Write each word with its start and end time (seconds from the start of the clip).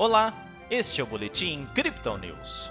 Olá, 0.00 0.32
este 0.70 1.02
é 1.02 1.04
o 1.04 1.06
Boletim 1.06 1.68
Crypto 1.74 2.16
News. 2.16 2.70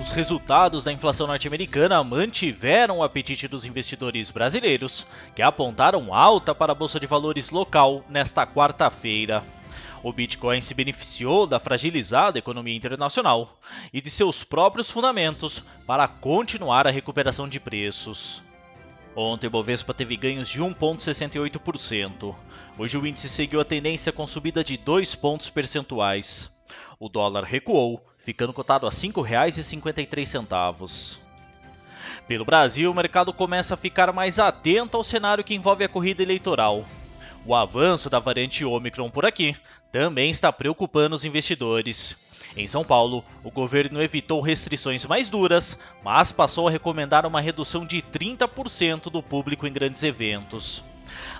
Os 0.00 0.08
resultados 0.10 0.84
da 0.84 0.92
inflação 0.92 1.26
norte-americana 1.26 2.04
mantiveram 2.04 2.98
o 2.98 3.02
apetite 3.02 3.48
dos 3.48 3.64
investidores 3.64 4.30
brasileiros, 4.30 5.04
que 5.34 5.42
apontaram 5.42 6.14
alta 6.14 6.54
para 6.54 6.70
a 6.70 6.76
bolsa 6.76 7.00
de 7.00 7.08
valores 7.08 7.50
local 7.50 8.04
nesta 8.08 8.46
quarta-feira. 8.46 9.42
O 10.00 10.12
Bitcoin 10.12 10.60
se 10.60 10.74
beneficiou 10.74 11.44
da 11.44 11.58
fragilizada 11.58 12.38
economia 12.38 12.76
internacional 12.76 13.58
e 13.92 14.00
de 14.00 14.10
seus 14.10 14.44
próprios 14.44 14.88
fundamentos 14.88 15.60
para 15.88 16.06
continuar 16.06 16.86
a 16.86 16.92
recuperação 16.92 17.48
de 17.48 17.58
preços. 17.58 18.44
Ontem 19.14 19.46
o 19.46 19.50
Bovespa 19.50 19.92
teve 19.92 20.16
ganhos 20.16 20.48
de 20.48 20.62
1,68%. 20.62 22.34
Hoje 22.78 22.96
o 22.96 23.06
índice 23.06 23.28
seguiu 23.28 23.60
a 23.60 23.64
tendência 23.64 24.10
com 24.10 24.26
subida 24.26 24.64
de 24.64 24.78
2 24.78 25.14
pontos 25.14 25.50
percentuais. 25.50 26.50
O 26.98 27.10
dólar 27.10 27.44
recuou, 27.44 28.02
ficando 28.16 28.54
cotado 28.54 28.86
a 28.86 28.88
R$ 28.88 28.96
5,53. 28.96 31.18
Pelo 32.26 32.44
Brasil, 32.44 32.90
o 32.90 32.94
mercado 32.94 33.34
começa 33.34 33.74
a 33.74 33.76
ficar 33.76 34.10
mais 34.12 34.38
atento 34.38 34.96
ao 34.96 35.04
cenário 35.04 35.44
que 35.44 35.54
envolve 35.54 35.84
a 35.84 35.88
corrida 35.88 36.22
eleitoral. 36.22 36.86
O 37.44 37.56
avanço 37.56 38.08
da 38.08 38.20
variante 38.20 38.64
Omicron 38.64 39.10
por 39.10 39.26
aqui 39.26 39.56
também 39.90 40.30
está 40.30 40.52
preocupando 40.52 41.14
os 41.14 41.24
investidores. 41.24 42.16
Em 42.56 42.68
São 42.68 42.84
Paulo, 42.84 43.24
o 43.42 43.50
governo 43.50 44.00
evitou 44.00 44.40
restrições 44.40 45.04
mais 45.06 45.28
duras, 45.28 45.76
mas 46.04 46.30
passou 46.30 46.68
a 46.68 46.70
recomendar 46.70 47.26
uma 47.26 47.40
redução 47.40 47.84
de 47.84 48.00
30% 48.00 49.10
do 49.10 49.22
público 49.22 49.66
em 49.66 49.72
grandes 49.72 50.02
eventos. 50.04 50.84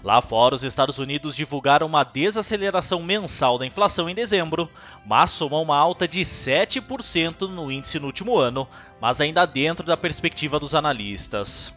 Lá 0.02 0.20
fora, 0.20 0.56
os 0.56 0.64
Estados 0.64 0.98
Unidos 0.98 1.36
divulgaram 1.36 1.86
uma 1.86 2.02
desaceleração 2.02 3.00
mensal 3.02 3.56
da 3.56 3.66
inflação 3.66 4.10
em 4.10 4.14
dezembro, 4.14 4.68
mas 5.06 5.30
somou 5.30 5.62
uma 5.62 5.76
alta 5.76 6.08
de 6.08 6.20
7% 6.20 7.42
no 7.42 7.70
índice 7.70 8.00
no 8.00 8.06
último 8.06 8.36
ano, 8.36 8.66
mas 9.00 9.20
ainda 9.20 9.46
dentro 9.46 9.86
da 9.86 9.96
perspectiva 9.96 10.58
dos 10.58 10.74
analistas. 10.74 11.72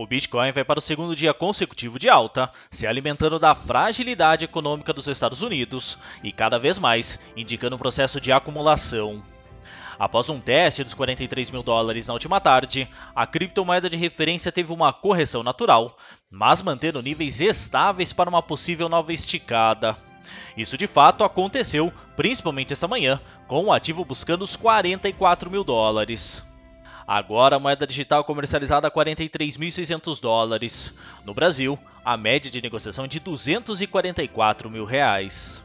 O 0.00 0.06
Bitcoin 0.06 0.50
vai 0.50 0.64
para 0.64 0.78
o 0.78 0.80
segundo 0.82 1.14
dia 1.14 1.34
consecutivo 1.34 1.98
de 1.98 2.08
alta, 2.08 2.50
se 2.70 2.86
alimentando 2.86 3.38
da 3.38 3.54
fragilidade 3.54 4.46
econômica 4.46 4.94
dos 4.94 5.06
Estados 5.06 5.42
Unidos 5.42 5.98
e 6.24 6.32
cada 6.32 6.58
vez 6.58 6.78
mais 6.78 7.20
indicando 7.36 7.76
um 7.76 7.78
processo 7.78 8.18
de 8.18 8.32
acumulação. 8.32 9.22
Após 9.98 10.30
um 10.30 10.40
teste 10.40 10.82
dos 10.82 10.94
43 10.94 11.50
mil 11.50 11.62
dólares 11.62 12.06
na 12.06 12.14
última 12.14 12.40
tarde, 12.40 12.88
a 13.14 13.26
criptomoeda 13.26 13.90
de 13.90 13.98
referência 13.98 14.50
teve 14.50 14.72
uma 14.72 14.90
correção 14.90 15.42
natural, 15.42 15.94
mas 16.30 16.62
mantendo 16.62 17.02
níveis 17.02 17.38
estáveis 17.42 18.10
para 18.10 18.30
uma 18.30 18.42
possível 18.42 18.88
nova 18.88 19.12
esticada. 19.12 19.98
Isso 20.56 20.78
de 20.78 20.86
fato 20.86 21.24
aconteceu, 21.24 21.92
principalmente 22.16 22.72
essa 22.72 22.88
manhã, 22.88 23.20
com 23.46 23.66
o 23.66 23.72
ativo 23.72 24.02
buscando 24.02 24.44
os 24.44 24.56
44 24.56 25.50
mil 25.50 25.62
dólares. 25.62 26.49
Agora 27.12 27.56
a 27.56 27.58
moeda 27.58 27.88
digital 27.88 28.22
comercializada 28.22 28.86
a 28.86 28.90
43.600 28.90 30.20
dólares. 30.20 30.94
No 31.24 31.34
Brasil, 31.34 31.76
a 32.04 32.16
média 32.16 32.48
de 32.48 32.62
negociação 32.62 33.04
é 33.04 33.08
de 33.08 33.18
244 33.18 34.70
mil 34.70 34.84
reais. 34.84 35.60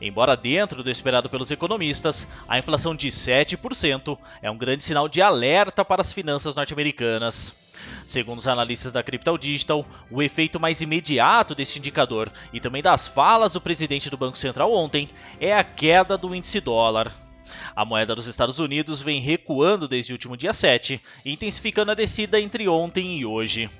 Embora 0.00 0.36
dentro 0.36 0.82
do 0.82 0.90
esperado 0.90 1.30
pelos 1.30 1.52
economistas, 1.52 2.26
a 2.48 2.58
inflação 2.58 2.92
de 2.92 3.06
7% 3.06 4.18
é 4.42 4.50
um 4.50 4.58
grande 4.58 4.82
sinal 4.82 5.08
de 5.08 5.22
alerta 5.22 5.84
para 5.84 6.00
as 6.00 6.12
finanças 6.12 6.56
norte-americanas. 6.56 7.54
Segundo 8.04 8.40
os 8.40 8.48
analistas 8.48 8.90
da 8.90 9.00
Crypto 9.00 9.38
Digital, 9.38 9.86
o 10.10 10.20
efeito 10.20 10.58
mais 10.58 10.80
imediato 10.80 11.54
deste 11.54 11.78
indicador 11.78 12.32
e 12.52 12.58
também 12.58 12.82
das 12.82 13.06
falas 13.06 13.52
do 13.52 13.60
presidente 13.60 14.10
do 14.10 14.16
Banco 14.16 14.36
Central 14.36 14.74
ontem 14.74 15.08
é 15.40 15.56
a 15.56 15.62
queda 15.62 16.18
do 16.18 16.34
índice 16.34 16.60
dólar. 16.60 17.27
A 17.74 17.84
moeda 17.84 18.14
dos 18.14 18.26
Estados 18.26 18.58
Unidos 18.58 19.00
vem 19.00 19.20
recuando 19.20 19.88
desde 19.88 20.12
o 20.12 20.14
último 20.14 20.36
dia 20.36 20.52
7, 20.52 21.00
intensificando 21.24 21.90
a 21.90 21.94
descida 21.94 22.40
entre 22.40 22.68
ontem 22.68 23.18
e 23.18 23.26
hoje. 23.26 23.70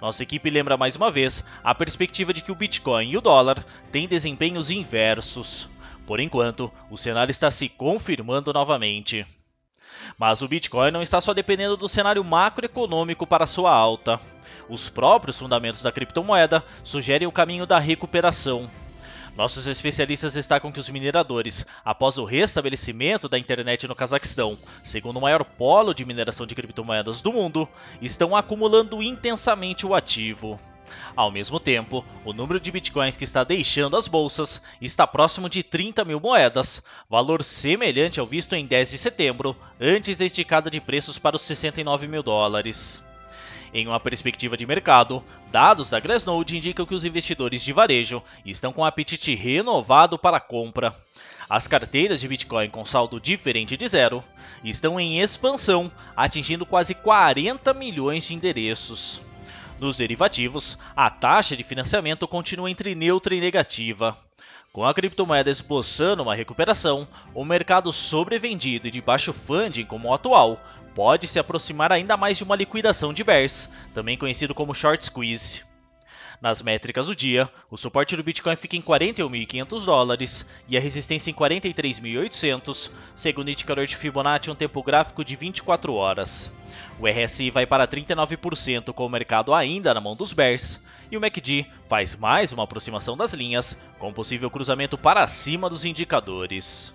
Nossa 0.00 0.22
equipe 0.22 0.50
lembra 0.50 0.76
mais 0.76 0.96
uma 0.96 1.10
vez 1.10 1.44
a 1.62 1.74
perspectiva 1.74 2.32
de 2.32 2.42
que 2.42 2.50
o 2.50 2.56
Bitcoin 2.56 3.10
e 3.10 3.16
o 3.16 3.20
dólar 3.20 3.64
têm 3.92 4.08
desempenhos 4.08 4.70
inversos. 4.70 5.68
Por 6.06 6.18
enquanto, 6.18 6.72
o 6.90 6.96
cenário 6.96 7.30
está 7.30 7.50
se 7.50 7.68
confirmando 7.68 8.52
novamente. 8.52 9.24
Mas 10.18 10.42
o 10.42 10.48
Bitcoin 10.48 10.90
não 10.90 11.02
está 11.02 11.20
só 11.20 11.32
dependendo 11.32 11.76
do 11.76 11.88
cenário 11.88 12.24
macroeconômico 12.24 13.26
para 13.26 13.46
sua 13.46 13.72
alta. 13.72 14.20
Os 14.68 14.88
próprios 14.88 15.38
fundamentos 15.38 15.82
da 15.82 15.92
criptomoeda 15.92 16.64
sugerem 16.82 17.28
o 17.28 17.32
caminho 17.32 17.66
da 17.66 17.78
recuperação. 17.78 18.68
Nossos 19.36 19.66
especialistas 19.66 20.34
destacam 20.34 20.70
que 20.70 20.78
os 20.78 20.90
mineradores, 20.90 21.64
após 21.82 22.18
o 22.18 22.24
restabelecimento 22.24 23.30
da 23.30 23.38
internet 23.38 23.88
no 23.88 23.94
Cazaquistão, 23.94 24.58
segundo 24.82 25.16
o 25.16 25.22
maior 25.22 25.42
polo 25.42 25.94
de 25.94 26.04
mineração 26.04 26.44
de 26.44 26.54
criptomoedas 26.54 27.22
do 27.22 27.32
mundo, 27.32 27.66
estão 28.00 28.36
acumulando 28.36 29.02
intensamente 29.02 29.86
o 29.86 29.94
ativo. 29.94 30.60
Ao 31.16 31.30
mesmo 31.30 31.58
tempo, 31.58 32.04
o 32.26 32.34
número 32.34 32.60
de 32.60 32.70
bitcoins 32.70 33.16
que 33.16 33.24
está 33.24 33.42
deixando 33.42 33.96
as 33.96 34.06
bolsas 34.06 34.60
está 34.80 35.06
próximo 35.06 35.48
de 35.48 35.62
30 35.62 36.04
mil 36.04 36.20
moedas, 36.20 36.82
valor 37.08 37.42
semelhante 37.42 38.20
ao 38.20 38.26
visto 38.26 38.54
em 38.54 38.66
10 38.66 38.90
de 38.90 38.98
setembro, 38.98 39.56
antes 39.80 40.18
da 40.18 40.26
esticada 40.26 40.70
de 40.70 40.80
preços 40.80 41.18
para 41.18 41.36
os 41.36 41.42
69 41.42 42.06
mil 42.06 42.22
dólares. 42.22 43.02
Em 43.74 43.86
uma 43.86 43.98
perspectiva 43.98 44.56
de 44.56 44.66
mercado, 44.66 45.24
dados 45.50 45.88
da 45.88 45.98
Glassnode 45.98 46.56
indicam 46.56 46.84
que 46.84 46.94
os 46.94 47.04
investidores 47.04 47.62
de 47.62 47.72
varejo 47.72 48.22
estão 48.44 48.72
com 48.72 48.82
um 48.82 48.84
apetite 48.84 49.34
renovado 49.34 50.18
para 50.18 50.36
a 50.36 50.40
compra. 50.40 50.94
As 51.48 51.66
carteiras 51.66 52.20
de 52.20 52.28
Bitcoin 52.28 52.68
com 52.68 52.84
saldo 52.84 53.18
diferente 53.18 53.76
de 53.76 53.88
zero 53.88 54.22
estão 54.62 55.00
em 55.00 55.20
expansão, 55.20 55.90
atingindo 56.14 56.66
quase 56.66 56.94
40 56.94 57.72
milhões 57.72 58.26
de 58.26 58.34
endereços. 58.34 59.22
Nos 59.80 59.96
derivativos, 59.96 60.78
a 60.94 61.10
taxa 61.10 61.56
de 61.56 61.64
financiamento 61.64 62.28
continua 62.28 62.70
entre 62.70 62.94
neutra 62.94 63.34
e 63.34 63.40
negativa. 63.40 64.16
Com 64.72 64.86
a 64.86 64.94
criptomoeda 64.94 65.50
esboçando 65.50 66.22
uma 66.22 66.34
recuperação, 66.34 67.06
o 67.34 67.44
mercado 67.44 67.92
sobrevendido 67.92 68.88
e 68.88 68.90
de 68.90 69.02
baixo 69.02 69.30
funding 69.30 69.84
como 69.84 70.08
o 70.08 70.14
atual 70.14 70.58
pode 70.94 71.26
se 71.26 71.38
aproximar 71.38 71.92
ainda 71.92 72.16
mais 72.16 72.38
de 72.38 72.44
uma 72.44 72.56
liquidação 72.56 73.12
de 73.12 73.22
bears, 73.22 73.68
também 73.92 74.16
conhecido 74.16 74.54
como 74.54 74.74
short 74.74 75.04
squeeze. 75.04 75.71
Nas 76.40 76.62
métricas 76.62 77.06
do 77.06 77.14
dia, 77.14 77.48
o 77.70 77.76
suporte 77.76 78.16
do 78.16 78.22
Bitcoin 78.22 78.56
fica 78.56 78.76
em 78.76 78.82
41.500 78.82 79.84
dólares 79.84 80.46
e 80.68 80.76
a 80.76 80.80
resistência 80.80 81.30
em 81.30 81.34
43.800, 81.34 82.90
segundo 83.14 83.48
o 83.48 83.50
indicador 83.50 83.86
de 83.86 83.96
Fibonacci 83.96 84.50
um 84.50 84.54
tempo 84.54 84.82
gráfico 84.82 85.24
de 85.24 85.36
24 85.36 85.94
horas. 85.94 86.52
O 86.98 87.06
RSI 87.06 87.50
vai 87.50 87.66
para 87.66 87.86
39% 87.86 88.92
com 88.92 89.06
o 89.06 89.10
mercado 89.10 89.52
ainda 89.52 89.92
na 89.92 90.00
mão 90.00 90.16
dos 90.16 90.32
bears, 90.32 90.82
e 91.10 91.16
o 91.16 91.20
MACD 91.20 91.66
faz 91.88 92.16
mais 92.16 92.52
uma 92.52 92.64
aproximação 92.64 93.16
das 93.16 93.34
linhas, 93.34 93.78
com 93.98 94.12
possível 94.12 94.50
cruzamento 94.50 94.96
para 94.96 95.28
cima 95.28 95.68
dos 95.68 95.84
indicadores. 95.84 96.94